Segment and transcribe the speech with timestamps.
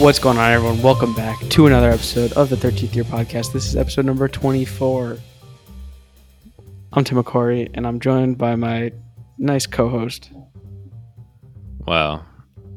[0.00, 0.80] What's going on, everyone?
[0.80, 3.52] Welcome back to another episode of the 13th Year Podcast.
[3.52, 5.18] This is episode number 24.
[6.94, 8.92] I'm Tim McCory, and I'm joined by my
[9.36, 10.30] nice co host.
[11.86, 12.24] Wow.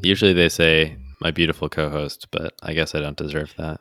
[0.01, 3.79] Usually they say my beautiful co-host, but I guess I don't deserve that.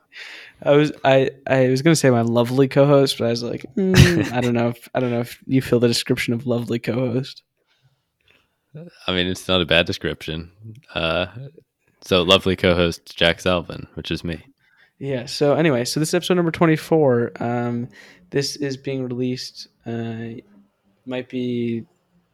[0.63, 4.33] I was I, I was gonna say my lovely co-host, but I was like, mm,
[4.33, 7.43] I don't know if I don't know if you feel the description of lovely co-host.
[9.09, 10.53] I mean, it's not a bad description.
[10.95, 11.27] Uh,
[12.03, 14.45] so lovely co-host Jack Salvin, which is me.
[14.99, 15.27] Yeah.
[15.27, 17.33] So anyway, so this is episode number twenty four.
[17.41, 17.89] Um,
[18.31, 19.69] this is being released.
[19.87, 20.41] Uh,
[21.07, 21.85] might be.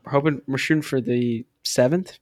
[0.04, 2.18] We're hoping we're shooting for the seventh,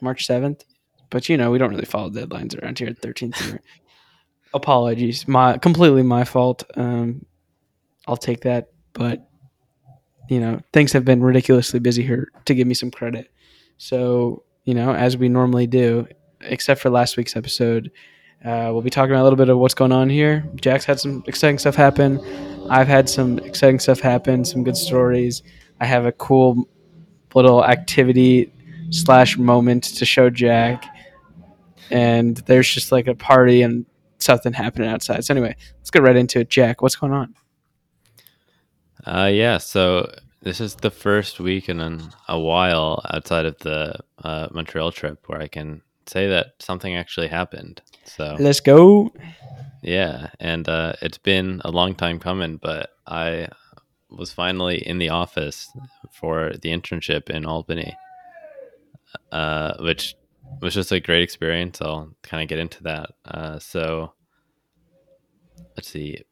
[0.00, 0.64] March seventh,
[1.10, 3.58] but you know we don't really follow deadlines around here at thirteenth.
[4.54, 6.64] Apologies, my completely my fault.
[6.74, 7.24] Um,
[8.06, 9.28] I'll take that, but
[10.28, 13.30] you know things have been ridiculously busy here to give me some credit.
[13.78, 16.06] So you know, as we normally do,
[16.42, 17.90] except for last week's episode.
[18.44, 20.44] Uh, we'll be talking about a little bit of what's going on here.
[20.56, 22.20] Jack's had some exciting stuff happen.
[22.68, 25.42] I've had some exciting stuff happen, some good stories.
[25.80, 26.68] I have a cool
[27.34, 28.52] little activity
[28.90, 30.84] slash moment to show Jack.
[31.90, 33.86] And there's just like a party and
[34.18, 35.24] something happening outside.
[35.24, 36.48] So anyway, let's get right into it.
[36.48, 37.34] Jack, what's going on?
[39.04, 41.80] Uh, yeah, so this is the first week in
[42.28, 45.82] a while outside of the uh, Montreal trip where I can
[46.12, 47.80] say that something actually happened.
[48.04, 49.12] So let's go.
[49.82, 53.48] Yeah, and uh, it's been a long time coming, but I
[54.10, 55.70] was finally in the office
[56.12, 57.96] for the internship in Albany,
[59.32, 60.14] uh, which
[60.60, 61.80] was just a great experience.
[61.80, 63.10] I'll kind of get into that.
[63.24, 64.12] Uh, so
[65.76, 66.22] let's see,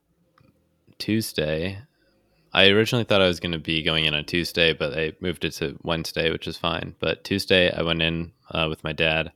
[0.98, 1.80] Tuesday.
[2.52, 5.44] I originally thought I was going to be going in on Tuesday, but they moved
[5.44, 6.96] it to Wednesday, which is fine.
[6.98, 9.32] But Tuesday, I went in uh, with my dad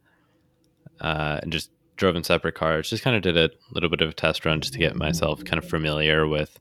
[1.00, 2.90] uh, and just drove in separate cars.
[2.90, 5.44] Just kind of did a little bit of a test run just to get myself
[5.44, 6.58] kind of familiar with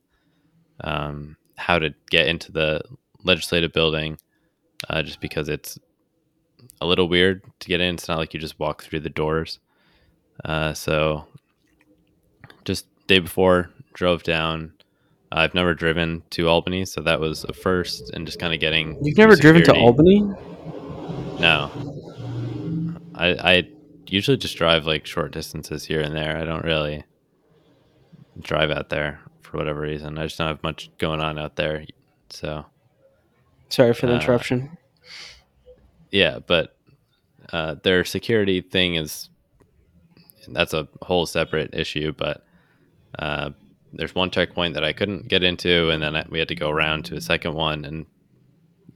[0.81, 2.81] um, how to get into the
[3.23, 4.17] legislative building,
[4.89, 5.79] uh, just because it's
[6.81, 7.95] a little weird to get in.
[7.95, 9.59] It's not like you just walk through the doors.
[10.43, 11.27] Uh, so
[12.65, 14.73] just day before, drove down.
[15.31, 19.03] I've never driven to Albany, so that was a first, and just kind of getting.
[19.03, 20.21] You've never driven to Albany?
[21.39, 21.71] No.
[23.15, 23.67] I, I
[24.07, 26.37] usually just drive like short distances here and there.
[26.37, 27.03] I don't really
[28.39, 30.17] drive out there for whatever reason.
[30.17, 31.85] I just don't have much going on out there.
[32.29, 32.65] So
[33.69, 34.77] sorry for the uh, interruption.
[36.11, 36.75] Yeah, but
[37.51, 39.29] uh, their security thing is
[40.47, 42.13] that's a whole separate issue.
[42.13, 42.45] But
[43.17, 43.51] uh,
[43.93, 47.05] there's one checkpoint that I couldn't get into, and then we had to go around
[47.05, 47.85] to a second one.
[47.85, 48.05] And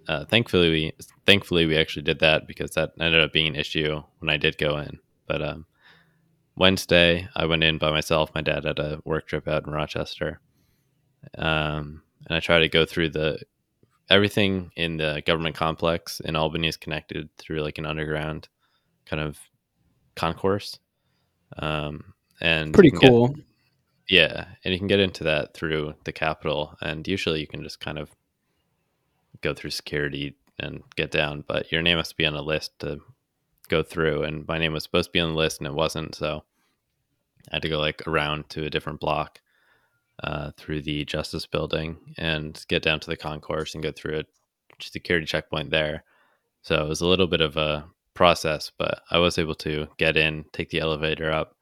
[0.08, 0.94] uh, thankfully, we
[1.26, 4.58] thankfully we actually did that because that ended up being an issue when I did
[4.58, 5.00] go in.
[5.28, 5.66] But um,
[6.56, 8.32] Wednesday, I went in by myself.
[8.34, 10.40] My dad had a work trip out in Rochester,
[11.38, 13.40] um, and I tried to go through the
[14.10, 18.48] everything in the government complex in Albany is connected through like an underground
[19.06, 19.38] kind of
[20.16, 20.80] concourse.
[21.58, 23.30] Um, and pretty cool.
[23.30, 23.46] Get,
[24.10, 27.82] yeah, and you can get into that through the Capitol, and usually you can just
[27.82, 28.10] kind of
[29.42, 32.80] go through security and get down, but your name has to be on a list
[32.80, 33.00] to
[33.70, 36.16] go through, and my name was supposed to be on the list and it wasn't,
[36.16, 36.44] so
[37.52, 39.42] I had to go like around to a different block
[40.24, 44.24] uh, through the Justice Building and get down to the concourse and go through a
[44.82, 46.04] security checkpoint there.
[46.62, 50.18] So it was a little bit of a process, but I was able to get
[50.18, 51.56] in, take the elevator up,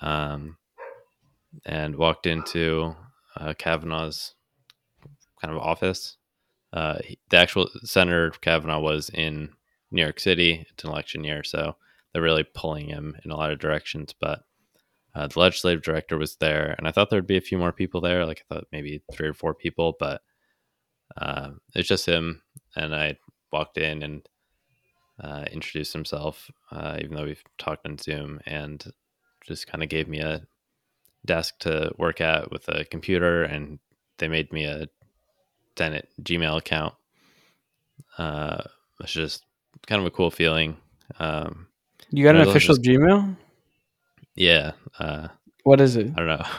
[0.00, 0.56] um,
[1.66, 2.94] and walked into
[3.36, 4.34] uh, Kavanagh's
[5.40, 6.16] kind of office.
[6.74, 6.98] Uh,
[7.30, 9.50] the actual Senator Kavanagh was in
[9.92, 10.66] New York City.
[10.68, 11.76] It's an election year, so
[12.12, 14.12] they're really pulling him in a lot of directions.
[14.20, 14.40] But
[15.14, 18.00] uh, the legislative director was there, and I thought there'd be a few more people
[18.00, 18.26] there.
[18.26, 20.22] Like I thought maybe three or four people, but
[21.16, 22.42] uh, it's just him.
[22.74, 23.18] And I
[23.52, 24.28] walked in and
[25.22, 28.84] uh, introduced himself, uh, even though we've talked on Zoom, and
[29.46, 30.42] just kind of gave me a
[31.24, 33.78] desk to work at with a computer, and
[34.18, 34.88] they made me a
[35.76, 36.94] Senate Gmail account.
[38.18, 38.62] Uh,
[39.00, 39.44] it's just
[39.86, 40.76] kind of a cool feeling.
[41.18, 41.66] Um,
[42.10, 43.36] you got an official just, Gmail?
[44.34, 44.72] Yeah.
[44.98, 45.28] Uh,
[45.64, 46.12] what is it?
[46.16, 46.46] I don't know.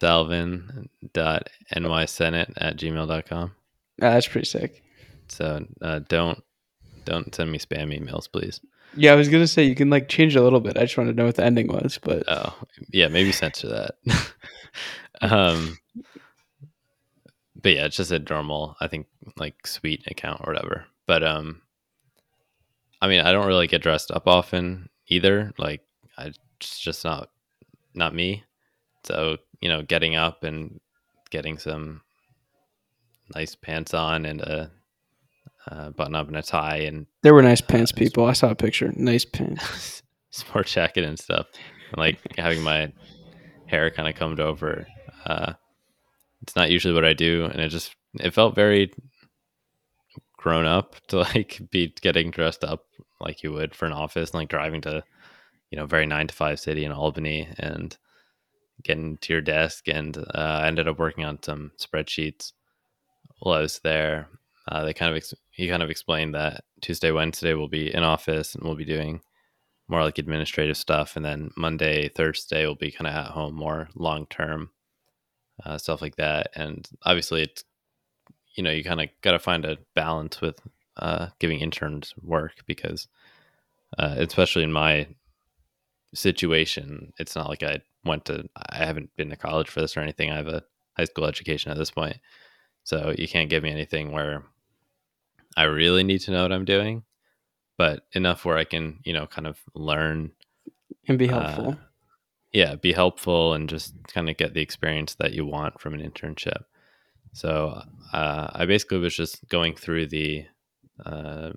[0.00, 3.52] Salvin.nysenate at gmail.com.
[4.00, 4.82] Ah, that's pretty sick.
[5.28, 6.42] So uh, don't
[7.04, 8.60] don't send me spam emails, please.
[8.96, 10.76] Yeah, I was gonna say you can like change a little bit.
[10.76, 12.54] I just wanted to know what the ending was, but oh
[12.90, 13.94] yeah, maybe censor that.
[15.22, 15.78] um,
[17.62, 19.06] but yeah, it's just a normal, I think,
[19.36, 20.86] like suite account or whatever.
[21.06, 21.62] But um,
[23.00, 25.52] I mean, I don't really get dressed up often either.
[25.58, 25.82] Like
[26.18, 27.30] I, it's just not
[27.94, 28.44] not me.
[29.04, 30.80] So you know, getting up and
[31.30, 32.02] getting some
[33.34, 34.70] nice pants on and a,
[35.68, 38.26] a button up and a tie and There were nice pants, people.
[38.26, 38.92] I saw a picture.
[38.96, 40.02] Nice pants.
[40.30, 41.46] sport jacket and stuff.
[41.90, 42.92] And like having my
[43.66, 44.86] hair kind of combed over.
[45.24, 45.54] Uh,
[46.42, 48.92] it's not usually what I do, and it just it felt very
[50.36, 52.84] grown up to like be getting dressed up
[53.20, 55.02] like you would for an office, and like driving to
[55.70, 57.96] you know very nine to five city in Albany and
[58.82, 59.88] getting to your desk.
[59.88, 62.52] And uh, I ended up working on some spreadsheets
[63.38, 64.28] while I was there.
[64.68, 68.02] Uh, they kind of ex- he kind of explained that Tuesday, Wednesday we'll be in
[68.02, 69.20] office and we'll be doing
[69.88, 73.88] more like administrative stuff, and then Monday, Thursday will be kind of at home, more
[73.94, 74.70] long term
[75.64, 76.50] uh, stuff like that.
[76.54, 77.64] And obviously, it's
[78.54, 80.60] you know you kind of got to find a balance with
[80.96, 83.08] uh, giving interns work because,
[83.98, 85.08] uh, especially in my
[86.14, 90.00] situation, it's not like I went to I haven't been to college for this or
[90.00, 90.30] anything.
[90.30, 90.62] I have a
[90.96, 92.18] high school education at this point,
[92.84, 94.44] so you can't give me anything where
[95.56, 97.04] I really need to know what I'm doing
[97.82, 100.30] but enough where I can, you know, kind of learn
[101.08, 101.76] and be helpful.
[102.52, 106.00] Yeah, be helpful and just kind of get the experience that you want from an
[106.00, 106.64] internship.
[107.32, 107.80] So
[108.12, 110.44] uh, I basically was just going through the
[111.06, 111.52] uh,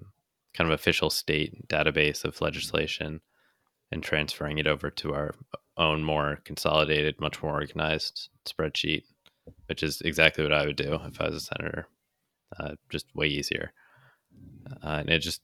[0.53, 3.19] kind of official state database of legislation
[3.91, 5.35] and transferring it over to our
[5.77, 9.03] own more consolidated, much more organized spreadsheet,
[9.67, 11.87] which is exactly what I would do if I was a senator.
[12.57, 13.73] Uh, just way easier.
[14.81, 15.41] Uh, and it just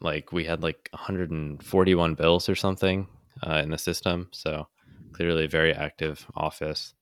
[0.00, 3.08] like we had like 141 bills or something
[3.46, 4.28] uh, in the system.
[4.32, 4.68] So
[5.12, 6.94] clearly a very active office.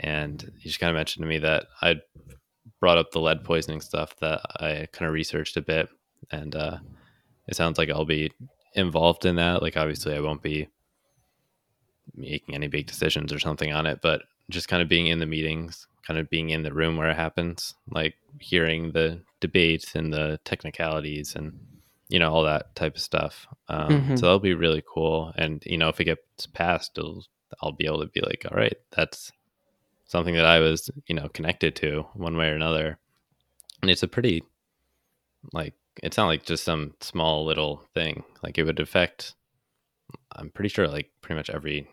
[0.00, 1.96] And he just kind of mentioned to me that I
[2.80, 5.88] brought up the lead poisoning stuff that I kind of researched a bit.
[6.30, 6.78] And uh,
[7.46, 8.32] it sounds like I'll be
[8.74, 9.62] involved in that.
[9.62, 10.68] Like, obviously, I won't be
[12.14, 15.26] making any big decisions or something on it, but just kind of being in the
[15.26, 20.12] meetings, kind of being in the room where it happens, like hearing the debates and
[20.12, 21.58] the technicalities and
[22.08, 24.16] you know all that type of stuff um, mm-hmm.
[24.16, 26.98] so that'll be really cool and you know if it gets passed
[27.62, 29.32] i'll be able to be like all right that's
[30.06, 32.98] something that i was you know connected to one way or another
[33.82, 34.42] and it's a pretty
[35.52, 39.34] like it's not like just some small little thing like it would affect
[40.32, 41.88] i'm pretty sure like pretty much every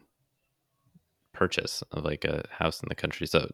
[1.33, 3.49] purchase of like a house in the country so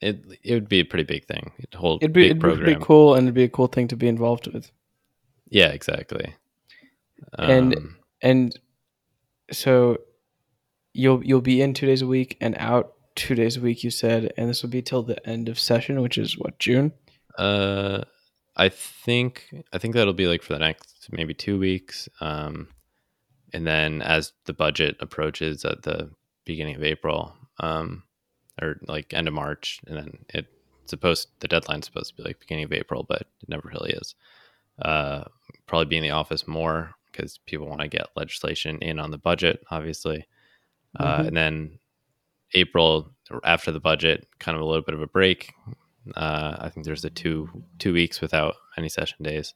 [0.00, 1.52] it it would be a pretty big thing.
[1.58, 4.08] It'd hold it'd be, it'd be cool, and it'd be a cool thing to be
[4.08, 4.70] involved with.
[5.50, 6.34] Yeah, exactly.
[7.38, 8.58] And um, and
[9.50, 9.98] so
[10.92, 13.82] you'll you'll be in two days a week and out two days a week.
[13.84, 16.92] You said, and this will be till the end of session, which is what June.
[17.36, 18.02] Uh,
[18.56, 22.08] I think I think that'll be like for the next maybe two weeks.
[22.20, 22.68] Um,
[23.52, 26.10] and then as the budget approaches at the
[26.44, 28.02] beginning of April, um,
[28.60, 30.46] or like end of March, and then it
[30.86, 34.14] supposed the deadline's supposed to be like beginning of April, but it never really is
[34.82, 35.24] uh,
[35.66, 39.18] probably be in the office more because people want to get legislation in on the
[39.18, 40.26] budget, obviously.
[40.98, 41.20] Uh, mm-hmm.
[41.20, 41.78] Uh, and then
[42.54, 43.12] April
[43.44, 45.52] after the budget, kind of a little bit of a break.
[46.14, 49.54] Uh, I think there's the two two weeks without any session days,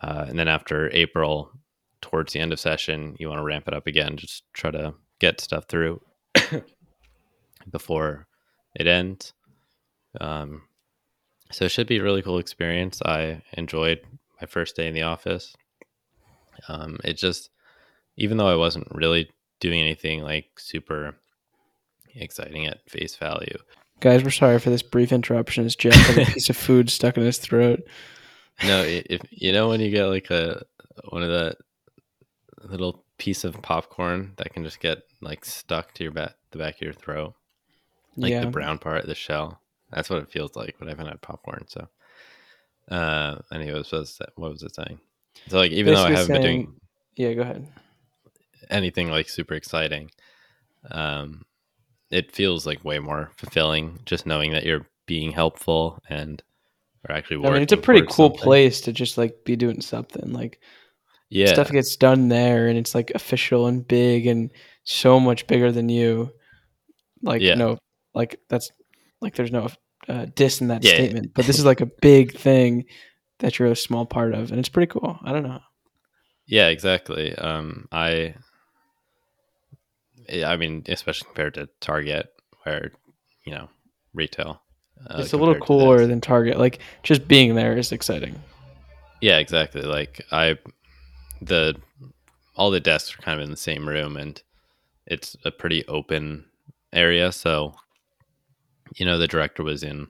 [0.00, 1.52] uh, and then after April,
[2.00, 4.16] towards the end of session, you want to ramp it up again.
[4.16, 6.00] Just try to get stuff through
[7.70, 8.26] before
[8.74, 9.34] it ends.
[10.20, 10.62] Um,
[11.50, 13.02] so it should be a really cool experience.
[13.04, 14.00] I enjoyed
[14.40, 15.54] my first day in the office.
[16.68, 17.50] Um, it just,
[18.16, 19.30] even though I wasn't really
[19.60, 21.16] doing anything like super
[22.14, 23.58] exciting at face value.
[24.00, 25.64] Guys, we're sorry for this brief interruption.
[25.64, 27.80] As Jeff has a piece of food stuck in his throat.
[28.64, 30.62] No, if you know when you get like a
[31.10, 31.56] one of the
[32.64, 36.76] little piece of popcorn that can just get like stuck to your back the back
[36.76, 37.34] of your throat,
[38.16, 38.40] like yeah.
[38.40, 39.60] the brown part, the shell.
[39.90, 41.64] That's what it feels like when I've had popcorn.
[41.68, 41.88] So
[42.90, 43.90] uh, and he was,
[44.36, 44.98] what was it saying?
[45.48, 46.80] So like, even Basically though I haven't saying, been doing,
[47.16, 47.68] yeah, go ahead.
[48.70, 50.10] Anything like super exciting,
[50.90, 51.44] um,
[52.10, 56.42] it feels like way more fulfilling just knowing that you're being helpful and
[57.08, 58.40] are actually I mean, it's a pretty cool something.
[58.40, 60.60] place to just like be doing something like
[61.30, 64.50] yeah stuff gets done there and it's like official and big and
[64.84, 66.30] so much bigger than you
[67.22, 67.54] like yeah.
[67.54, 67.78] no
[68.14, 68.70] like that's
[69.20, 69.68] like there's no
[70.08, 71.32] uh, diss in that yeah, statement, yeah.
[71.34, 72.84] but this is like a big thing
[73.38, 75.18] that you're a small part of, and it's pretty cool.
[75.22, 75.60] I don't know.
[76.46, 77.34] Yeah, exactly.
[77.36, 78.34] Um, I,
[80.44, 82.32] I mean, especially compared to Target,
[82.64, 82.92] where
[83.44, 83.68] you know
[84.14, 84.62] retail,
[85.06, 86.58] uh, it's a little cooler than Target.
[86.58, 88.34] Like just being there is exciting.
[89.20, 89.82] Yeah, exactly.
[89.82, 90.58] Like I,
[91.40, 91.76] the
[92.56, 94.40] all the desks are kind of in the same room, and
[95.06, 96.46] it's a pretty open
[96.92, 97.32] area.
[97.32, 97.74] So,
[98.96, 100.08] you know, the director was in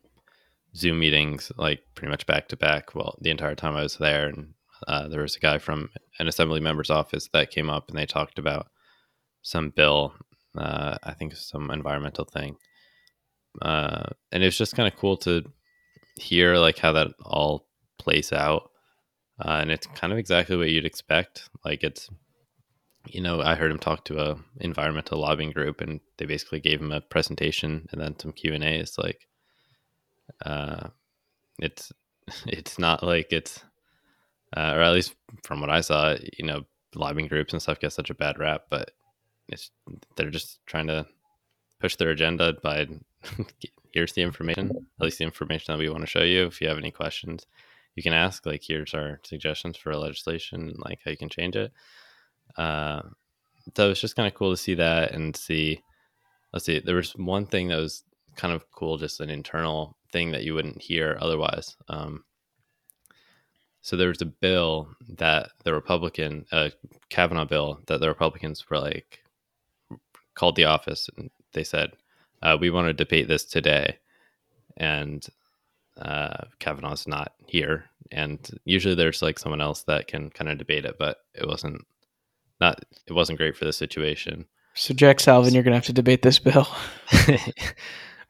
[0.74, 2.94] Zoom meetings like pretty much back to back.
[2.94, 4.54] Well, the entire time I was there, and
[4.86, 8.06] uh, there was a guy from an assembly member's office that came up, and they
[8.06, 8.68] talked about
[9.42, 10.14] some bill.
[10.56, 12.56] Uh, I think some environmental thing,
[13.62, 15.44] uh, and it was just kind of cool to
[16.16, 17.66] hear like how that all
[17.98, 18.70] plays out.
[19.40, 21.48] Uh, and it's kind of exactly what you'd expect.
[21.64, 22.10] Like it's,
[23.14, 26.80] you know, I heard him talk to a environmental lobbying group, and they basically gave
[26.80, 28.98] him a presentation and then some Q and A's.
[28.98, 29.26] Like,
[30.44, 30.88] uh,
[31.58, 31.92] it's
[32.46, 33.60] it's not like it's,
[34.56, 37.92] uh, or at least from what I saw, you know, lobbying groups and stuff get
[37.92, 38.92] such a bad rap, but
[39.48, 39.70] it's
[40.16, 41.06] they're just trying to
[41.80, 42.86] push their agenda by
[43.92, 46.46] here's the information, at least the information that we want to show you.
[46.46, 47.46] If you have any questions,
[47.94, 48.46] you can ask.
[48.46, 51.72] Like, here's our suggestions for legislation, like how you can change it.
[52.56, 53.02] Uh,
[53.76, 55.82] so was just kind of cool to see that and see.
[56.52, 56.80] Let's see.
[56.80, 58.04] There was one thing that was
[58.36, 61.76] kind of cool, just an internal thing that you wouldn't hear otherwise.
[61.88, 62.24] Um,
[63.82, 66.70] so there was a bill that the Republican, uh,
[67.10, 69.20] Kavanagh bill, that the Republicans were like
[70.34, 71.92] called the office and they said,
[72.42, 73.98] uh, "We want to debate this today,"
[74.76, 75.26] and
[76.00, 80.84] uh, Kavanagh's not here, and usually there's like someone else that can kind of debate
[80.84, 81.86] it, but it wasn't
[82.60, 84.46] not it wasn't great for the situation.
[84.74, 86.68] So Jack Salvin, you're gonna have to debate this bill.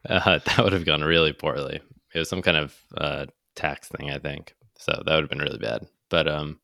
[0.09, 1.81] uh, that would have gone really poorly.
[2.15, 4.55] It was some kind of uh, tax thing, I think.
[4.79, 5.87] So that would have been really bad.
[6.09, 6.61] But um,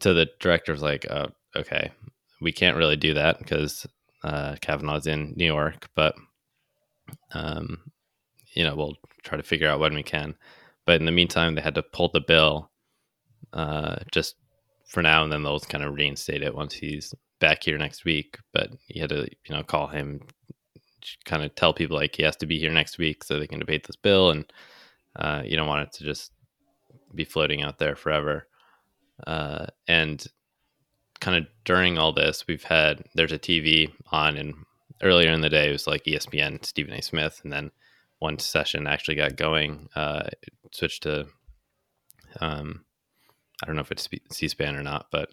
[0.00, 1.90] so the director was like, oh, "Okay,
[2.40, 3.86] we can't really do that because
[4.22, 6.14] uh, Kavanagh's in New York, but
[7.32, 7.80] um,
[8.54, 10.36] you know, we'll try to figure out when we can."
[10.86, 12.70] But in the meantime, they had to pull the bill
[13.52, 14.36] uh, just
[14.92, 18.38] for now, and then they'll kind of reinstate it once he's back here next week.
[18.52, 20.20] But you had to, you know, call him,
[21.24, 23.58] kind of tell people like he has to be here next week so they can
[23.58, 24.52] debate this bill, and
[25.16, 26.32] uh, you don't want it to just
[27.14, 28.46] be floating out there forever.
[29.26, 30.26] Uh, and
[31.20, 34.54] kind of during all this, we've had there's a TV on, and
[35.02, 37.00] earlier in the day it was like ESPN, Stephen A.
[37.00, 37.70] Smith, and then
[38.18, 40.28] one session actually got going, uh,
[40.70, 41.26] switched to,
[42.40, 42.84] um,
[43.62, 45.30] I don't know if it's C-SPAN or not, but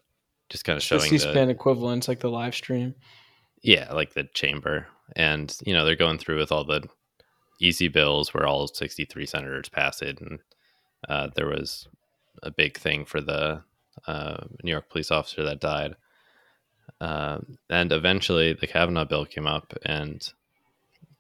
[0.50, 2.96] just kind of showing the C-SPAN equivalents like the live stream.
[3.62, 6.88] Yeah, like the chamber, and you know they're going through with all the
[7.60, 10.40] easy bills where all 63 senators pass it, and
[11.08, 11.88] uh, there was
[12.42, 13.64] a big thing for the
[14.08, 15.96] uh, New York police officer that died.
[17.02, 20.32] Uh, and eventually, the Kavanagh bill came up, and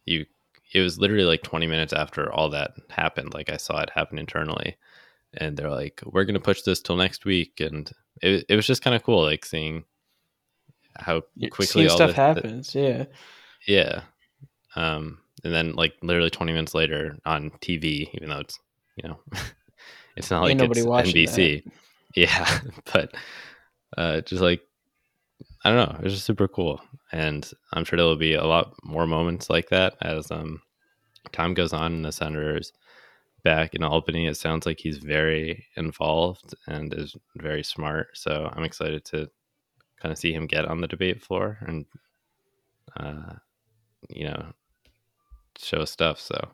[0.05, 0.25] you
[0.71, 3.33] it was literally like 20 minutes after all that happened.
[3.33, 4.77] Like I saw it happen internally,
[5.36, 7.89] and they're like, "We're going to push this till next week," and
[8.21, 9.83] it it was just kind of cool, like seeing
[10.95, 11.21] how
[11.51, 12.75] quickly seeing all stuff happens.
[12.75, 13.05] yeah,
[13.67, 14.01] yeah.
[14.75, 18.59] Um, and then like literally 20 minutes later on TV, even though it's
[18.95, 19.19] you know,
[20.15, 21.63] it's not Ain't like nobody it's NBC.
[22.15, 23.13] Yeah, but
[23.95, 24.62] uh, just like
[25.63, 26.81] I don't know, it was just super cool,
[27.12, 30.59] and I'm sure there will be a lot more moments like that as um
[31.31, 32.74] time goes on and the senator's
[33.43, 34.27] back in Albany.
[34.27, 38.10] It sounds like he's very involved and is very smart.
[38.13, 39.29] So I'm excited to
[40.01, 41.86] kind of see him get on the debate floor and
[42.98, 43.34] uh,
[44.10, 44.53] you know
[45.58, 46.19] show stuff.
[46.19, 46.50] So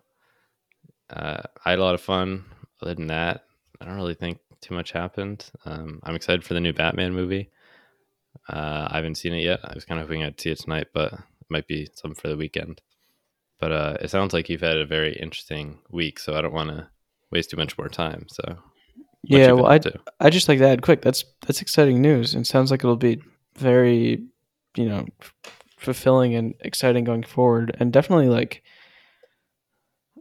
[1.12, 2.46] uh, I had a lot of fun.
[2.82, 3.46] Other than that,
[3.80, 5.50] I don't really think too much happened.
[5.66, 7.50] Um, I'm excited for the new Batman movie.
[8.50, 9.60] Uh, I haven't seen it yet.
[9.64, 12.28] I was kind of hoping I'd see it tonight, but it might be something for
[12.28, 12.82] the weekend.
[13.60, 16.70] But uh, it sounds like you've had a very interesting week, so I don't want
[16.70, 16.88] to
[17.32, 18.26] waste too much more time.
[18.30, 18.58] So,
[19.24, 19.52] yeah.
[19.54, 19.80] Well, I?
[20.20, 21.02] I just like to add quick.
[21.02, 23.22] That's that's exciting news, and sounds like it'll be
[23.56, 24.24] very,
[24.76, 25.34] you know, f-
[25.78, 28.62] fulfilling and exciting going forward, and definitely like,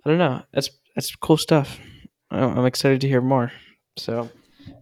[0.05, 0.43] I don't know.
[0.53, 1.79] That's that's cool stuff.
[2.31, 3.53] I'm excited to hear more.
[3.97, 4.31] So,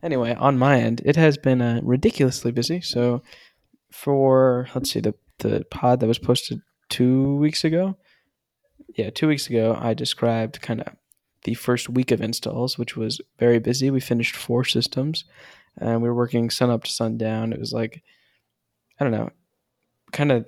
[0.02, 2.80] anyway, on my end, it has been uh, ridiculously busy.
[2.80, 3.23] So,
[3.90, 7.97] for let's see the the pod that was posted two weeks ago,
[8.94, 10.94] yeah, two weeks ago, I described kind of
[11.44, 13.90] the first week of installs, which was very busy.
[13.90, 15.25] We finished four systems,
[15.78, 17.52] and we were working sun up to sundown.
[17.52, 18.02] It was like,
[19.00, 19.30] I don't know,
[20.12, 20.46] kind of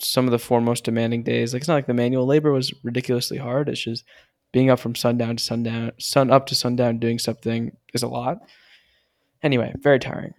[0.00, 1.52] some of the four most demanding days.
[1.52, 3.68] Like it's not like the manual labor was ridiculously hard.
[3.68, 4.04] It's just
[4.52, 8.38] being up from sundown to sundown, sun up to sundown, doing something is a lot.
[9.42, 10.34] Anyway, very tiring.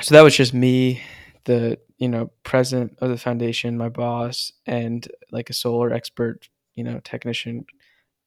[0.00, 1.02] So that was just me,
[1.44, 6.84] the you know president of the foundation, my boss, and like a solar expert, you
[6.84, 7.66] know, technician,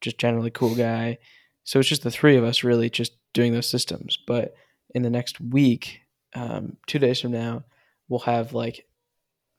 [0.02, 1.18] just generally cool guy.
[1.64, 4.18] So it's just the three of us really just doing those systems.
[4.28, 4.56] But
[4.94, 6.02] in the next week,
[6.36, 7.64] um, two days from now,
[8.08, 8.86] we'll have like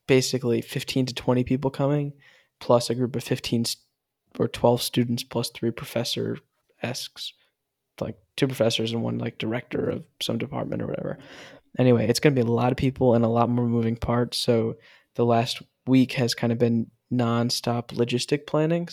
[0.07, 2.13] basically 15 to 20 people coming,
[2.59, 3.65] plus a group of 15
[4.39, 6.37] or 12 students, plus three professor
[6.83, 7.33] esques,
[7.99, 11.17] like two professors and one like director of some department or whatever.
[11.77, 14.37] Anyway, it's going to be a lot of people and a lot more moving parts.
[14.37, 14.75] So
[15.15, 18.87] the last week has kind of been nonstop logistic planning,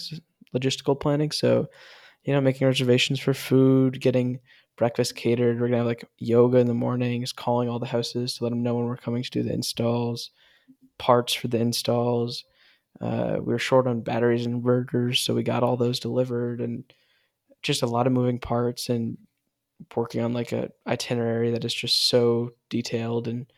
[0.55, 1.31] logistical planning.
[1.31, 1.67] So,
[2.25, 4.41] you know, making reservations for food, getting
[4.77, 5.61] breakfast catered.
[5.61, 8.63] We're gonna have like yoga in the mornings, calling all the houses to let them
[8.63, 10.31] know when we're coming to do the installs,
[10.99, 12.45] parts for the installs.
[13.01, 16.85] Uh, we were short on batteries and inverters, so we got all those delivered, and
[17.63, 19.17] just a lot of moving parts and
[19.95, 23.53] working on like a itinerary that is just so detailed and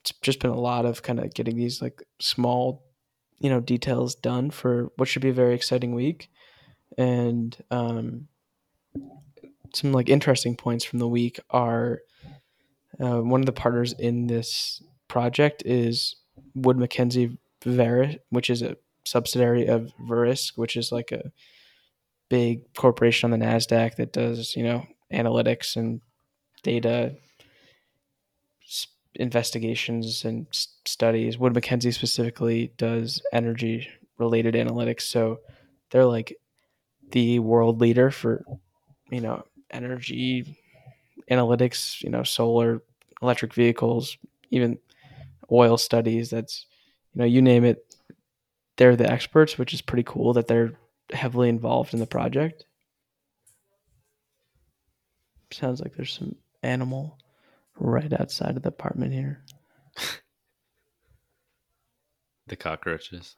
[0.00, 2.84] it's just been a lot of kind of getting these like small
[3.40, 6.30] you know details done for what should be a very exciting week.
[6.96, 8.28] And um,
[9.74, 12.00] some like interesting points from the week are
[13.00, 16.16] uh, one of the partners in this project is
[16.54, 21.30] Wood Mackenzie Verisk, which is a subsidiary of Verisk, which is like a
[22.28, 26.00] big corporation on the Nasdaq that does you know analytics and
[26.62, 27.14] data
[29.14, 30.46] investigations and
[30.84, 31.38] studies.
[31.38, 33.88] Wood Mackenzie specifically does energy
[34.18, 35.40] related analytics, so
[35.90, 36.36] they're like
[37.10, 38.44] the world leader for
[39.10, 40.56] you know energy
[41.30, 42.82] analytics, you know, solar,
[43.22, 44.16] electric vehicles,
[44.50, 44.78] even
[45.50, 46.30] oil studies.
[46.30, 46.66] That's,
[47.12, 47.84] you know, you name it,
[48.76, 50.72] they're the experts, which is pretty cool that they're
[51.12, 52.64] heavily involved in the project.
[55.50, 57.18] Sounds like there's some animal
[57.78, 59.44] right outside of the apartment here.
[62.46, 63.36] the cockroaches.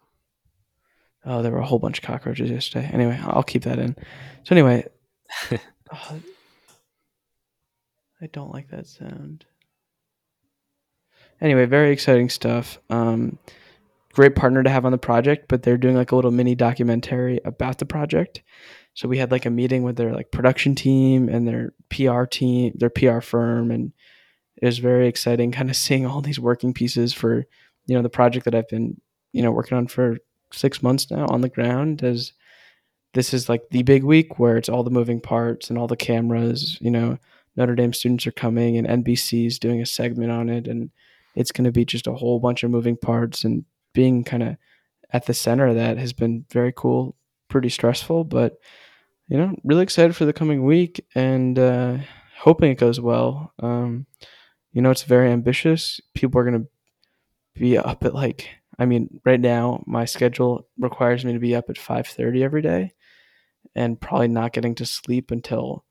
[1.25, 2.89] Oh, there were a whole bunch of cockroaches yesterday.
[2.93, 3.95] Anyway, I'll keep that in.
[4.45, 4.87] So anyway,
[5.53, 5.59] oh,
[8.23, 9.45] I don't like that sound.
[11.41, 12.79] Anyway, very exciting stuff.
[12.91, 13.39] Um,
[14.13, 17.41] great partner to have on the project, but they're doing like a little mini documentary
[17.45, 18.43] about the project.
[18.95, 22.73] So we had like a meeting with their like production team and their PR team,
[22.75, 23.93] their PR firm, and
[24.57, 27.47] it was very exciting kind of seeing all these working pieces for,
[27.87, 29.01] you know, the project that I've been,
[29.33, 30.19] you know, working on for
[30.53, 32.33] six months now on the ground as
[33.15, 35.97] this is like the big week where it's all the moving parts and all the
[35.97, 37.19] cameras, you know,
[37.57, 40.67] Notre Dame students are coming and NBC is doing a segment on it.
[40.67, 40.91] And
[41.35, 44.57] it's going to be just a whole bunch of moving parts and being kind of
[45.13, 47.17] at the center of that has been very cool,
[47.51, 48.59] pretty stressful, but
[49.29, 51.99] you know, really excited for the coming week and uh,
[52.39, 53.53] hoping it goes well.
[53.61, 54.07] Um,
[54.73, 56.01] you know, it's very ambitious.
[56.15, 56.69] People are going to
[57.55, 61.69] be up at like, I mean, right now my schedule requires me to be up
[61.69, 62.93] at 5:30 every day
[63.75, 65.85] and probably not getting to sleep until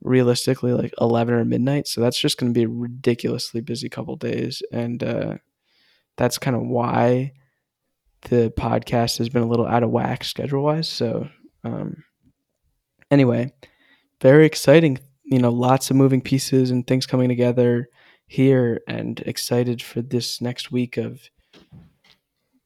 [0.00, 4.14] realistically like 11 or midnight so that's just going to be a ridiculously busy couple
[4.14, 5.34] days and uh,
[6.16, 7.32] that's kind of why
[8.22, 11.28] the podcast has been a little out of whack schedule wise so
[11.64, 12.02] um,
[13.10, 13.52] anyway
[14.20, 17.88] very exciting you know lots of moving pieces and things coming together
[18.26, 21.20] here and excited for this next week of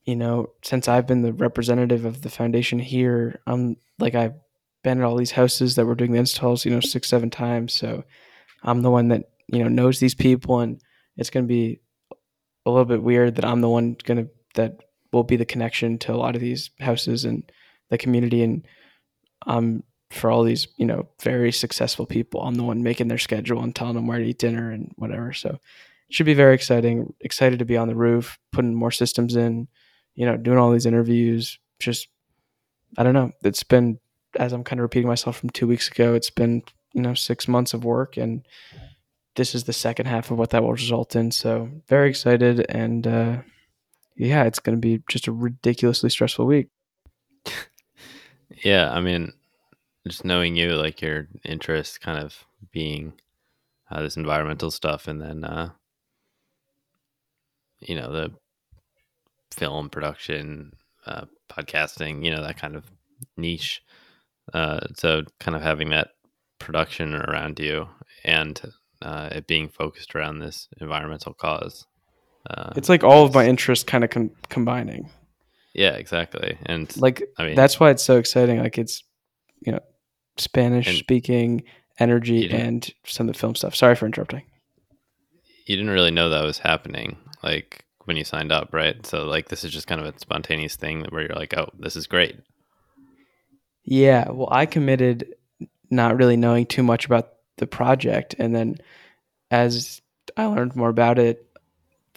[0.05, 4.35] you know since i've been the representative of the foundation here i'm like i've
[4.83, 7.73] been at all these houses that were doing the installs, you know, six, seven times.
[7.73, 8.05] So
[8.63, 10.81] I'm the one that, you know, knows these people and
[11.17, 11.81] it's going to be
[12.67, 14.81] a little bit weird that I'm the one to, that
[15.13, 17.51] will be the connection to a lot of these houses and
[17.91, 18.43] the community.
[18.43, 18.67] And
[19.47, 23.63] um, for all these, you know, very successful people, I'm the one making their schedule
[23.63, 25.33] and telling them where to eat dinner and whatever.
[25.33, 27.13] So it should be very exciting.
[27.21, 29.69] Excited to be on the roof, putting more systems in,
[30.15, 31.59] you know, doing all these interviews.
[31.79, 32.09] Just,
[32.97, 33.33] I don't know.
[33.43, 33.99] It's been
[34.37, 37.49] as I'm kind of repeating myself from two weeks ago, it's been you know six
[37.49, 38.47] months of work, and
[39.37, 41.31] this is the second half of what that will result in.
[41.31, 43.37] So very excited, and uh,
[44.17, 46.69] yeah, it's going to be just a ridiculously stressful week.
[48.65, 49.33] yeah, I mean,
[50.07, 53.15] just knowing you, like your interest, kind of being
[53.91, 55.71] uh, this environmental stuff, and then uh,
[57.81, 58.33] you know the
[59.51, 60.73] film production,
[61.07, 62.85] uh, podcasting, you know that kind of
[63.37, 63.83] niche
[64.53, 66.11] uh, so kind of having that
[66.59, 67.89] production around you
[68.25, 68.61] and
[69.01, 71.87] uh, it being focused around this environmental cause.
[72.49, 75.09] Uh, it's like all of my interests kind of com- combining.
[75.75, 76.59] Yeah, exactly.
[76.67, 78.59] And like, I mean, that's why it's so exciting.
[78.59, 79.03] Like it's,
[79.61, 79.81] you know,
[80.37, 81.65] Spanish speaking,
[81.99, 83.75] energy, and some of the film stuff.
[83.75, 84.43] Sorry for interrupting.
[85.67, 89.07] You didn't really know that was happening, like when you signed up, right?
[89.07, 91.97] So like, this is just kind of a spontaneous thing where you're like, oh, this
[91.97, 92.37] is great.
[93.85, 95.35] Yeah, well, I committed
[95.91, 98.77] not really knowing too much about the project, and then
[99.51, 100.03] as
[100.37, 101.47] I learned more about it.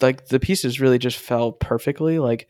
[0.02, 2.20] Like the pieces really just fell perfectly.
[2.20, 2.48] Like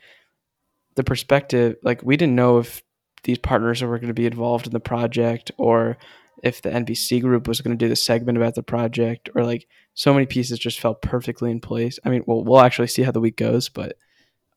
[0.96, 2.82] the perspective, like we didn't know if
[3.24, 5.98] these partners were going to be involved in the project or
[6.44, 9.68] if the NBC group was going to do the segment about the project or like
[9.94, 12.00] so many pieces just fell perfectly in place.
[12.04, 13.98] I mean, well, we'll actually see how the week goes, but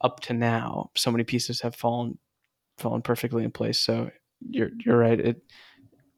[0.00, 2.18] up to now, so many pieces have fallen
[2.76, 3.80] fallen perfectly in place.
[3.80, 4.10] So
[4.48, 5.18] you're you're right.
[5.18, 5.42] It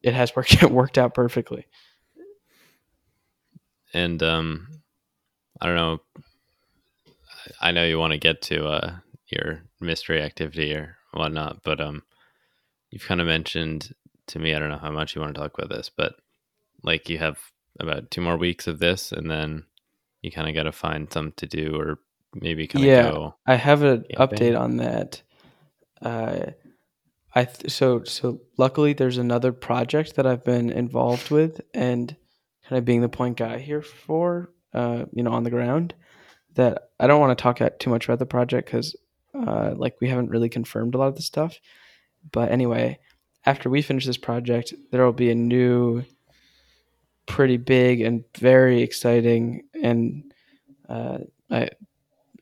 [0.02, 1.66] it has worked it worked out perfectly.
[3.92, 4.68] And um,
[5.60, 6.00] I don't know.
[7.60, 8.96] I know you want to get to uh,
[9.28, 12.02] your mystery activity or whatnot, but um,
[12.90, 13.94] you've kind of mentioned
[14.28, 14.54] to me.
[14.54, 16.14] I don't know how much you want to talk about this, but
[16.82, 17.38] like you have
[17.78, 19.64] about two more weeks of this, and then
[20.22, 21.98] you kind of got to find something to do, or
[22.34, 23.34] maybe kind of Yeah, go.
[23.46, 25.22] I have an update on that.
[26.02, 26.52] Uh,
[27.34, 32.14] I th- so so luckily there's another project that I've been involved with and
[32.68, 35.94] kind of being the point guy here for uh, you know on the ground
[36.54, 38.96] that I don't want to talk too much about the project because
[39.34, 41.58] uh, like we haven't really confirmed a lot of the stuff.
[42.32, 42.98] But anyway,
[43.46, 46.04] after we finish this project, there will be a new,
[47.26, 50.32] pretty big and very exciting and
[50.88, 51.18] uh,
[51.50, 51.70] I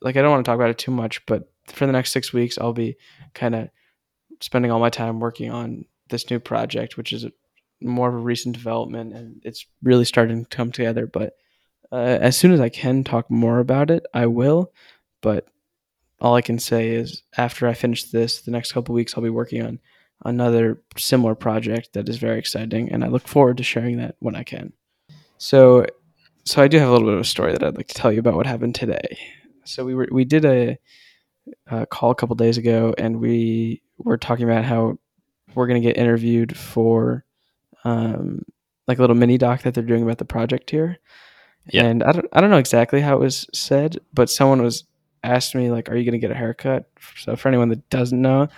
[0.01, 2.33] like I don't want to talk about it too much, but for the next six
[2.33, 2.97] weeks, I'll be
[3.35, 3.68] kind of
[4.40, 7.27] spending all my time working on this new project, which is
[7.81, 11.07] more of a recent development, and it's really starting to come together.
[11.07, 11.35] But
[11.92, 14.72] uh, as soon as I can talk more about it, I will.
[15.20, 15.48] But
[16.20, 19.31] all I can say is after I finish this, the next couple weeks, I'll be
[19.31, 19.79] working on
[20.24, 24.35] another similar project that is very exciting, and I look forward to sharing that when
[24.35, 24.72] I can.
[25.38, 25.87] So,
[26.44, 28.12] so I do have a little bit of a story that I'd like to tell
[28.12, 29.18] you about what happened today.
[29.64, 30.79] So we were we did a,
[31.66, 34.98] a call a couple days ago, and we were talking about how
[35.55, 37.24] we're going to get interviewed for
[37.85, 38.42] um,
[38.87, 40.98] like a little mini doc that they're doing about the project here.
[41.70, 41.85] Yeah.
[41.85, 44.85] And I don't I don't know exactly how it was said, but someone was
[45.22, 48.20] asked me like, "Are you going to get a haircut?" So for anyone that doesn't
[48.20, 48.48] know,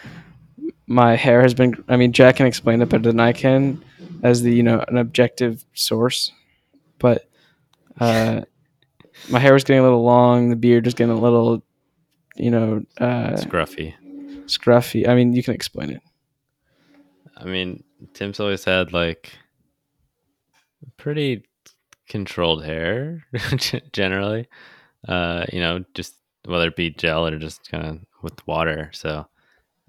[0.87, 1.83] my hair has been.
[1.89, 3.83] I mean, Jack can explain it better than I can,
[4.23, 6.33] as the you know an objective source,
[6.99, 7.29] but
[7.99, 8.43] uh,
[9.29, 10.51] my hair was getting a little long.
[10.51, 11.63] The beard was getting a little,
[12.37, 13.95] you know, uh, Scruffy.
[14.47, 15.09] scruffy.
[15.09, 16.03] I mean, you can explain it.
[17.37, 17.83] I mean,
[18.15, 19.33] Tim's always had like
[20.97, 21.45] pretty
[22.11, 23.25] controlled hair
[23.93, 24.49] generally.
[25.09, 28.91] Uh, you know, just whether it be gel or just kind of with water.
[28.93, 29.27] So,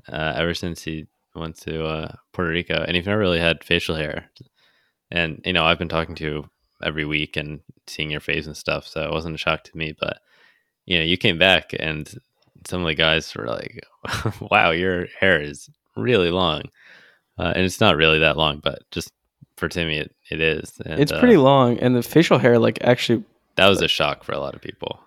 [0.07, 3.95] uh, ever since he went to uh, Puerto Rico, and he's never really had facial
[3.95, 4.29] hair.
[5.12, 6.49] And you know, I've been talking to you
[6.84, 9.93] every week and seeing your face and stuff, so it wasn't a shock to me.
[9.99, 10.19] But
[10.86, 12.10] you know, you came back, and
[12.67, 13.86] some of the guys were like,
[14.39, 16.63] "Wow, your hair is really long,"
[17.38, 19.12] uh, and it's not really that long, but just
[19.62, 20.74] for Timmy, it, it is.
[20.84, 23.24] And, It's uh, pretty long, and the facial hair like actually
[23.56, 25.00] That was a shock for a lot of people.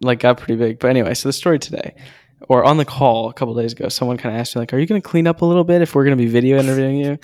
[0.00, 0.78] like got pretty big.
[0.80, 1.94] But anyway, so the story today,
[2.48, 4.78] or on the call a couple days ago, someone kind of asked me like, "Are
[4.78, 6.96] you going to clean up a little bit if we're going to be video interviewing
[6.96, 7.18] you?"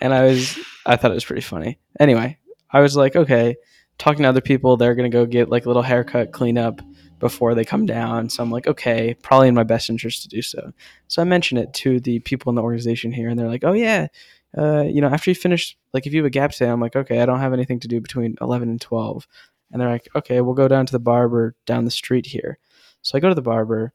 [0.00, 1.78] And I was, I thought it was pretty funny.
[1.98, 2.36] Anyway,
[2.70, 3.56] I was like, okay,
[3.96, 6.82] talking to other people, they're going to go get like a little haircut, clean up
[7.18, 8.28] before they come down.
[8.28, 10.72] So I'm like, okay, probably in my best interest to do so.
[11.08, 13.72] So I mentioned it to the people in the organization here, and they're like, oh
[13.72, 14.08] yeah.
[14.56, 16.96] Uh, you know, after you finish, like if you have a gap today, I'm like,
[16.96, 19.26] okay, I don't have anything to do between 11 and 12.
[19.70, 22.58] And they're like, okay, we'll go down to the barber down the street here.
[23.02, 23.92] So I go to the barber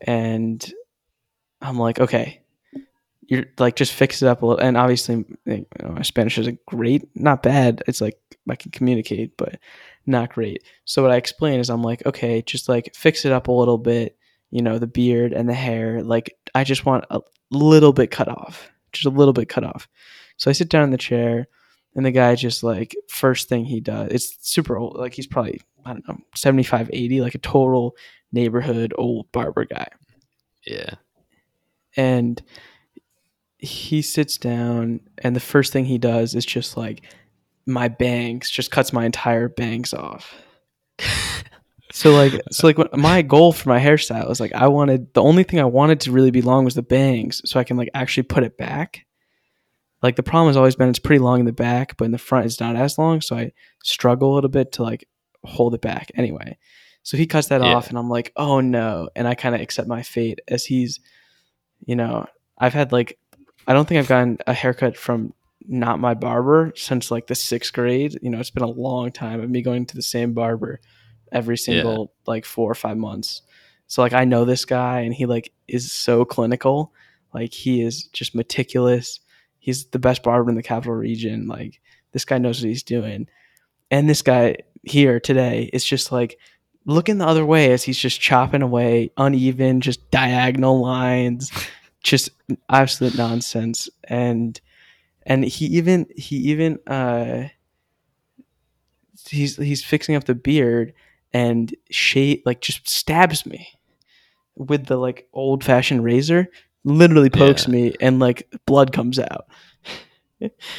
[0.00, 0.72] and
[1.60, 2.40] I'm like, okay,
[3.30, 4.64] you're like, just fix it up a little.
[4.64, 7.82] And obviously, you know, my Spanish isn't great, not bad.
[7.86, 9.58] It's like I can communicate, but
[10.06, 10.64] not great.
[10.84, 13.78] So what I explain is I'm like, okay, just like fix it up a little
[13.78, 14.16] bit,
[14.50, 16.02] you know, the beard and the hair.
[16.02, 19.88] Like, I just want a little bit cut off, just a little bit cut off.
[20.36, 21.48] So I sit down in the chair
[21.94, 25.60] and the guy just like first thing he does it's super old like he's probably
[25.84, 27.96] i don't know 75 80 like a total
[28.30, 29.88] neighborhood old barber guy
[30.64, 30.94] Yeah.
[31.96, 32.40] and
[33.58, 37.02] he sits down and the first thing he does is just like
[37.66, 40.32] my bangs just cuts my entire bangs off
[41.92, 45.42] so like so like my goal for my hairstyle was like i wanted the only
[45.42, 48.22] thing i wanted to really be long was the bangs so i can like actually
[48.22, 49.06] put it back.
[50.02, 52.18] Like the problem has always been it's pretty long in the back but in the
[52.18, 53.52] front it's not as long so i
[53.84, 55.06] struggle a little bit to like
[55.44, 56.10] hold it back.
[56.14, 56.56] Anyway
[57.02, 57.74] so he cuts that Yeah.
[57.74, 61.00] off and i'm like oh no and i kind of accept my fate as he's
[61.84, 62.26] you know
[62.58, 63.18] i've had like
[63.66, 65.32] i don't think i've gotten a haircut from
[65.66, 68.18] not my barber since like the sixth grade.
[68.22, 70.80] You know it's been a long time of me going to the same barber
[71.32, 73.42] every single like four or five months.
[73.86, 76.92] So like i know this guy and he like is so clinical.
[77.34, 79.20] Like he is just meticulous.
[79.58, 81.46] He's the best barber in the capital region.
[81.46, 81.80] Like
[82.12, 83.28] this guy knows what he's doing.
[83.90, 86.38] And this guy here today is just like
[86.86, 91.50] looking the other way as he's just chopping away uneven, just diagonal lines,
[92.02, 92.30] just
[92.68, 93.88] absolute nonsense.
[94.04, 94.60] And
[95.24, 97.48] and he even he even uh
[99.28, 100.92] he's he's fixing up the beard
[101.32, 103.68] and she like just stabs me
[104.56, 106.48] with the like old fashioned razor,
[106.84, 107.72] literally pokes Yeah.
[107.72, 109.46] me and like blood comes out.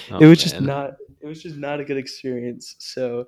[0.10, 2.76] Oh, it was just not it was just not a good experience.
[2.80, 3.28] So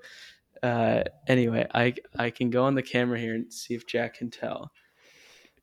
[0.64, 4.32] uh anyway, I I can go on the camera here and see if Jack can
[4.32, 4.72] tell.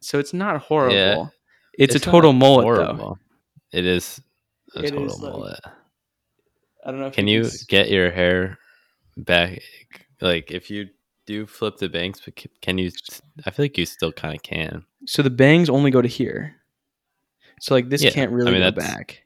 [0.00, 1.32] So it's not horrible.
[1.74, 3.18] It's, a total mullet though.
[3.72, 4.20] It is
[4.76, 5.60] a It total is, like, mullet.
[6.84, 8.58] I don't know if Can you s- get your hair
[9.16, 9.60] back?
[10.20, 10.88] Like, if you
[11.30, 12.90] do flip the bangs, but can you?
[13.46, 14.84] I feel like you still kind of can.
[15.06, 16.56] so the bangs only go to here.
[17.60, 19.22] So like this Yeah, can't I really mean, go that's- back.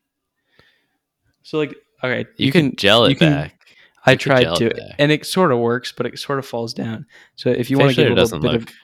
[1.42, 3.60] So like okay, You, you, can can gel it can- back.
[4.06, 6.74] I you tried to, it and it sort of works, but it sort of falls
[6.74, 7.06] down.
[7.36, 8.62] So if you want to give a little bit look.
[8.68, 8.74] of,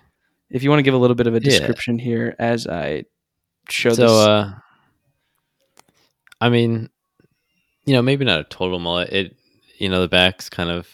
[0.48, 1.50] if you want to give a little bit of a Yeah.
[1.50, 3.04] description here as I
[3.68, 4.52] show so, this, uh,
[6.40, 6.88] I mean,
[7.84, 9.10] you know, maybe not a total mullet.
[9.12, 9.36] It,
[9.78, 10.88] you know, the back's kind of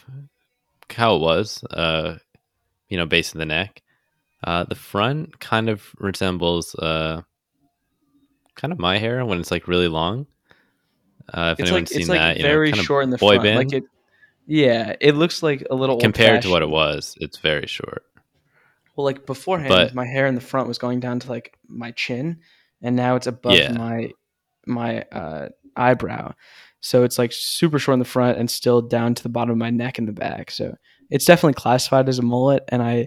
[0.92, 1.62] how it was.
[1.70, 2.16] Uh,
[2.88, 3.82] you know, base of the neck.
[4.44, 7.22] Uh, the front kind of resembles uh,
[8.54, 10.26] kind of my hair when it's like really long.
[11.32, 13.04] Uh, if it's anyone's like seen it's like that, you know, very kind of short
[13.04, 13.56] in the boy front.
[13.56, 13.84] Like it,
[14.46, 18.04] yeah, it looks like a little compared to what it was, it's very short.
[18.94, 21.90] Well, like beforehand, But- my hair in the front was going down to like my
[21.90, 22.38] chin,
[22.82, 23.72] and now it's above Yeah.
[23.72, 24.12] my
[24.66, 26.32] my uh, eyebrow.
[26.80, 29.56] So it's like super short in the front and still down to the bottom of
[29.56, 30.50] my neck in the back.
[30.50, 30.76] So
[31.10, 33.06] it's definitely classified as a mullet, and I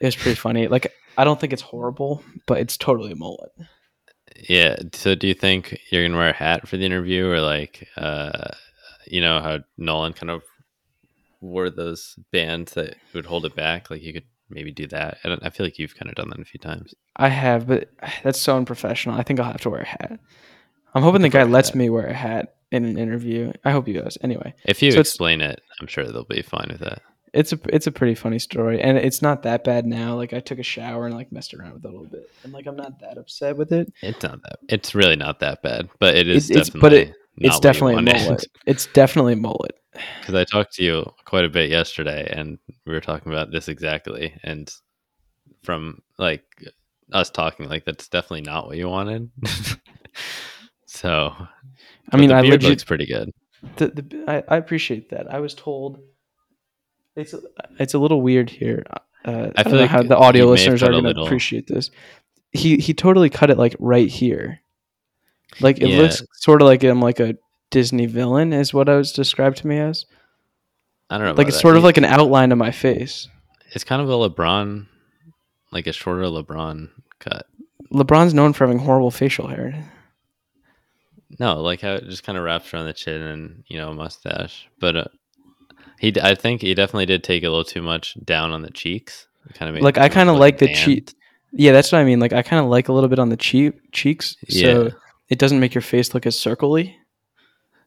[0.00, 0.68] it was pretty funny.
[0.68, 3.50] Like I don't think it's horrible, but it's totally a mullet.
[4.48, 4.76] Yeah.
[4.92, 8.48] So, do you think you're gonna wear a hat for the interview, or like, uh,
[9.06, 10.42] you know, how Nolan kind of
[11.40, 13.90] wore those bands that would hold it back?
[13.90, 15.18] Like, you could maybe do that.
[15.24, 16.94] I, I feel like you've kind of done that a few times.
[17.16, 17.90] I have, but
[18.22, 19.18] that's so unprofessional.
[19.18, 20.20] I think I'll have to wear a hat.
[20.94, 21.76] I'm hoping the guy lets hat.
[21.76, 23.52] me wear a hat in an interview.
[23.64, 24.18] I hope he does.
[24.22, 27.02] Anyway, If you So explain it, I'm sure they'll be fine with that.
[27.32, 30.14] it's a it's a pretty funny story, and it's not that bad now.
[30.16, 32.52] Like I took a shower and like messed around with it a little bit, and
[32.52, 33.92] like I'm not that upset with it.
[34.02, 34.58] It's not that.
[34.68, 36.80] It's really not that bad, but it is It's- definitely.
[36.80, 38.44] but it- it's definitely a mullet.
[38.66, 39.72] It's definitely a mullet.
[40.20, 43.68] because I talked to you quite a bit yesterday, and we were talking about this
[43.68, 44.34] exactly.
[44.42, 44.70] And
[45.62, 46.44] from like
[47.12, 49.30] us talking, like that's definitely not what you wanted.
[50.94, 51.34] so,
[52.10, 53.30] I mean, I legit looks pretty good.
[53.76, 55.32] the, the I, I appreciate that.
[55.32, 56.00] I was told
[57.16, 57.40] it's a,
[57.78, 58.84] it's a little weird here.
[59.24, 60.90] Uh, I, I don't feel know like how the audio you may have listeners are
[61.00, 61.90] going to appreciate this.
[62.52, 64.60] He he totally cut it like right here.
[65.60, 65.98] Like it Yeah.
[66.02, 67.36] looks sort of like I'm like a
[67.70, 70.04] Disney villain is what I was described to me as.
[71.08, 71.34] I don't know.
[71.34, 71.62] Like it's that.
[71.62, 73.28] sort of like an outline of my face.
[73.72, 74.86] it's kind of a LeBron,
[75.70, 77.46] like a shorter LeBron cut.
[77.92, 79.90] LeBron's known for having horrible facial hair.
[81.38, 84.68] No, like how it just kind of wraps around the chin and you know mustache.
[84.78, 85.04] But uh,
[85.98, 89.26] he, I think he definitely did take a little too much down on the cheeks.
[89.54, 91.14] Kind of Like I kind of like the cheek.
[91.52, 92.20] Yeah, that's what I mean.
[92.20, 94.90] Like I kind of like a little bit on the cheek cheeks, so Yeah.
[95.28, 96.94] it doesn't make your face look as circly.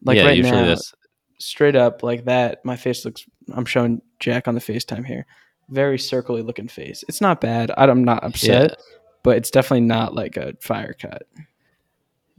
[0.04, 0.94] Like yeah, right usually now, that's
[1.40, 3.26] straight up like that, my face looks.
[3.54, 5.26] I'm showing Jack on the FaceTime here.
[5.70, 7.04] Very circly looking face.
[7.08, 7.72] It's not bad.
[7.76, 8.78] I'm not upset,
[9.24, 11.24] but it's definitely not like a fire cut.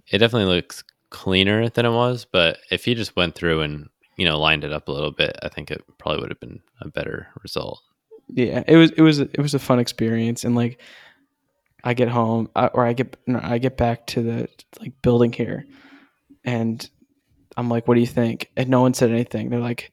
[0.09, 2.27] it definitely looks cleaner than it was.
[2.31, 5.37] But if he just went through and you know lined it up a little bit,
[5.43, 7.81] I think it probably would have been a better result.
[8.29, 8.91] Yeah, it was.
[8.93, 9.21] It was.
[9.21, 10.81] It was a fun experience, and like,
[11.85, 14.49] I get home or I get no, I get back to the
[14.81, 15.65] like building here,
[16.45, 16.89] and
[17.57, 19.51] I'm like, "What do you think?" And no one said anything.
[19.51, 19.93] They're like,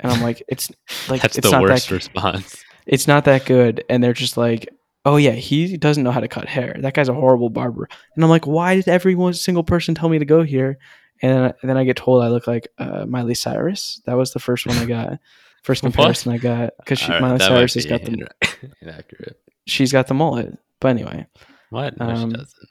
[0.00, 0.72] and I'm like, "It's
[1.08, 2.64] like That's it's the worst that response.
[2.86, 4.68] it's not that good." And they're just like,
[5.04, 6.76] "Oh yeah, he doesn't know how to cut hair.
[6.80, 10.18] That guy's a horrible barber." And I'm like, "Why did every single person tell me
[10.18, 10.78] to go here?"
[11.22, 14.00] And then, I get told I look like uh, Miley Cyrus.
[14.06, 15.18] That was the first one I got.
[15.62, 18.26] First comparison I got because right, Miley Cyrus has got the
[18.80, 19.38] inaccurate.
[19.66, 20.56] she's got the mullet.
[20.80, 21.26] But anyway,
[21.68, 21.98] What?
[21.98, 22.68] No, Um, she doesn't.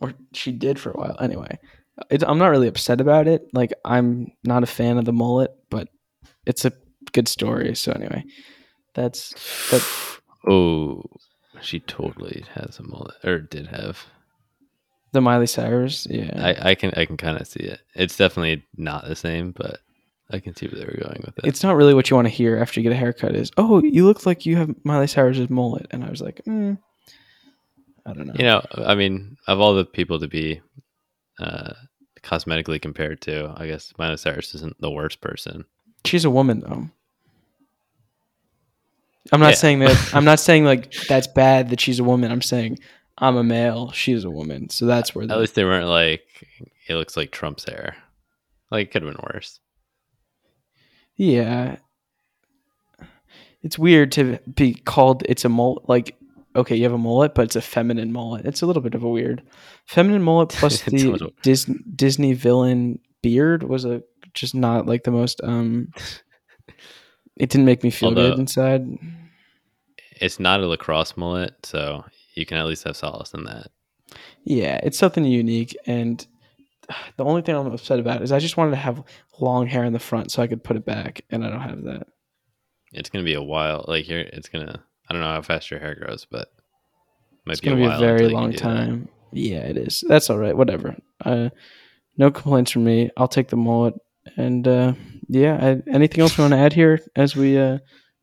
[0.00, 1.16] or she did for a while.
[1.20, 1.60] Anyway,
[2.10, 3.46] it's, I'm not really upset about it.
[3.52, 5.86] Like I'm not a fan of the mullet, but
[6.44, 6.72] it's a
[7.12, 7.76] good story.
[7.76, 8.24] So anyway,
[8.94, 9.30] that's
[9.70, 10.18] that.
[10.48, 11.02] Oh,
[11.60, 14.06] she totally has a mullet, or did have.
[15.12, 16.32] The Miley Cyrus, yeah.
[16.36, 17.80] I, I can I can kind of see it.
[17.94, 19.80] It's definitely not the same, but
[20.30, 21.46] I can see where they were going with it.
[21.46, 23.34] it's not really what you want to hear after you get a haircut.
[23.34, 26.78] Is oh, you look like you have Miley Cyrus's mullet, and I was like, mm,
[28.04, 28.34] I don't know.
[28.36, 30.60] you know, I mean, of all the people to be
[31.40, 31.72] uh,
[32.22, 35.64] cosmetically compared to, I guess Miley Cyrus isn't the worst person.
[36.04, 36.90] She's a woman though.
[39.32, 39.54] I'm not Yeah.
[39.54, 40.14] saying that.
[40.14, 42.30] I'm not saying like that's bad that she's a woman.
[42.30, 42.78] I'm saying
[43.18, 43.90] I'm a male.
[43.92, 44.68] She's a woman.
[44.70, 45.22] So that's where.
[45.24, 46.22] At The, least they weren't like
[46.88, 47.96] it looks like Trump's hair.
[48.70, 49.60] Like it could have been worse.
[51.16, 51.76] yeah.
[53.62, 55.24] It's weird to be called.
[55.28, 55.88] It's a mullet.
[55.88, 56.16] Like,
[56.54, 58.44] okay, you have a mullet, but it's a feminine mullet.
[58.46, 59.42] It's a little bit of a weird
[59.86, 60.48] feminine mullet.
[60.52, 64.02] Plus the Disney Disney villain beard was a
[64.34, 65.40] just not like the most.
[65.42, 65.88] um
[67.36, 68.86] It didn't make me feel Although- good inside.
[70.20, 73.68] It's not a lacrosse mullet, so you can at least have solace in that.
[74.44, 76.24] Yeah, it's something unique, and
[77.18, 79.02] the only thing I'm upset about is I just wanted to have
[79.40, 81.82] long hair in the front so I could put it back, and I don't have
[81.84, 82.06] that.
[82.92, 83.84] It's gonna be a while.
[83.88, 84.82] Like you're, it's gonna.
[85.08, 86.48] I don't know how fast your hair grows, but
[87.44, 88.62] might It's be gonna be a very until you can long do that.
[88.62, 89.08] time.
[89.32, 90.02] Yeah, it is.
[90.08, 90.56] That's all right.
[90.56, 90.96] Whatever.
[91.24, 91.50] Uh,
[92.16, 93.10] no complaints from me.
[93.18, 93.94] I'll take the mullet.
[94.36, 94.92] And uh,
[95.28, 97.78] yeah, I, anything else we want to add here as we uh,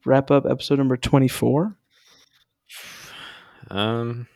[0.06, 1.78] wrap up episode number twenty four?
[3.70, 4.28] Um,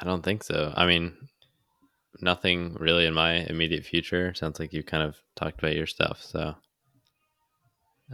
[0.00, 0.72] I don't think so.
[0.76, 1.14] I mean,
[2.20, 4.34] nothing really in my immediate future.
[4.34, 6.22] Sounds like you kind of talked about your stuff.
[6.22, 6.54] So,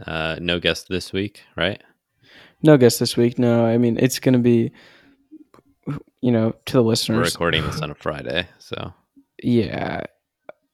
[0.05, 1.81] uh, no guest this week, right?
[2.61, 3.39] No guest this week.
[3.39, 4.71] No, I mean it's gonna be,
[6.21, 7.17] you know, to the listeners.
[7.17, 8.93] We're recording this on a Friday, so
[9.41, 10.01] yeah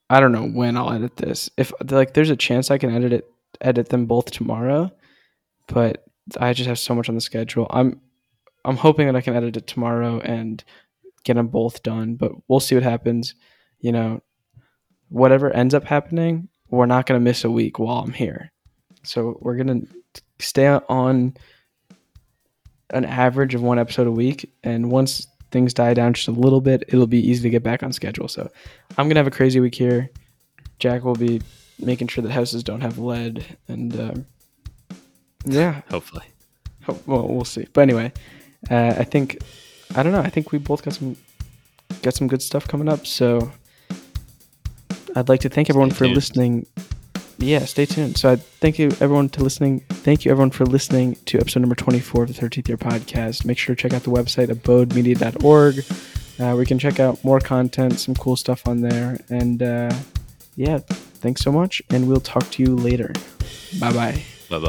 [0.09, 1.49] i don't know when i'll edit this.
[1.57, 4.91] If like there's a chance i can edit it edit them both tomorrow
[5.67, 6.05] but
[6.39, 7.67] i just have so much on the schedule.
[7.69, 8.01] I'm
[8.65, 10.63] i'm hoping that i can edit it tomorrow and
[11.23, 13.35] get them both done but we'll see what happens.
[13.79, 14.21] You know
[15.09, 18.51] whatever ends up happening we're not going to miss a week while i'm here.
[19.03, 19.87] So we're going to
[20.39, 21.35] stay on
[22.91, 26.61] an average of one episode a week and once things die down just a little
[26.61, 28.49] bit it'll be easy to get back on schedule so
[28.97, 30.09] I'm gonna have a crazy week here.
[30.79, 31.41] Jack will be
[31.79, 34.25] making sure that houses don't have lead, and um,
[35.45, 36.23] yeah, hopefully,
[36.83, 37.67] ho- well, we'll see.
[37.73, 38.11] But anyway,
[38.69, 39.37] uh, I think
[39.95, 40.21] I don't know.
[40.21, 41.17] I think we both got some
[42.01, 43.05] got some good stuff coming up.
[43.07, 43.51] So
[45.15, 46.15] I'd like to thank everyone Stay for tuned.
[46.15, 46.65] listening.
[47.39, 48.17] Yeah, stay tuned.
[48.17, 49.79] So I thank you everyone to listening.
[49.89, 53.45] Thank you everyone for listening to episode number 24 of the 13th Year Podcast.
[53.45, 55.85] Make sure to check out the website abodemedia.org.
[56.39, 59.17] Uh, we can check out more content, some cool stuff on there.
[59.29, 59.93] And uh,
[60.55, 61.81] yeah, thanks so much.
[61.89, 63.13] And we'll talk to you later.
[63.79, 64.23] Bye bye.
[64.49, 64.59] bye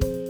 [0.00, 0.26] bye.